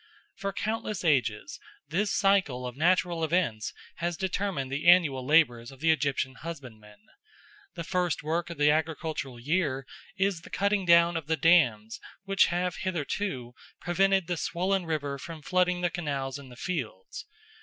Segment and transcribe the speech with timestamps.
[0.35, 5.91] For countless ages this cycle of natural events has determined the annual labours of the
[5.91, 7.05] Egyptian husbandman.
[7.75, 9.85] The first work of the agricultural year
[10.17, 15.81] is the cutting of the dams which have hitherto prevented the swollen river from flooding
[15.81, 17.27] the canals and the fields.